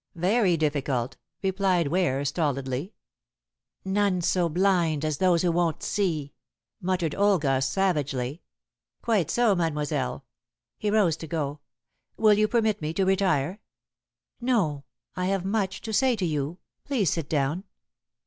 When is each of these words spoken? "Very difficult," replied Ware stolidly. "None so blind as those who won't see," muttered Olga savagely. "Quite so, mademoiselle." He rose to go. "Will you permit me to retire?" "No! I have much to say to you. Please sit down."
"Very 0.15 0.57
difficult," 0.57 1.15
replied 1.43 1.89
Ware 1.89 2.25
stolidly. 2.25 2.95
"None 3.85 4.21
so 4.21 4.49
blind 4.49 5.05
as 5.05 5.19
those 5.19 5.43
who 5.43 5.51
won't 5.51 5.83
see," 5.83 6.33
muttered 6.81 7.13
Olga 7.13 7.61
savagely. 7.61 8.41
"Quite 9.03 9.29
so, 9.29 9.53
mademoiselle." 9.53 10.25
He 10.79 10.89
rose 10.89 11.15
to 11.17 11.27
go. 11.27 11.59
"Will 12.17 12.33
you 12.33 12.47
permit 12.47 12.81
me 12.81 12.93
to 12.93 13.05
retire?" 13.05 13.59
"No! 14.39 14.85
I 15.15 15.27
have 15.27 15.45
much 15.45 15.81
to 15.81 15.93
say 15.93 16.15
to 16.15 16.25
you. 16.25 16.57
Please 16.83 17.11
sit 17.13 17.29
down." 17.29 17.65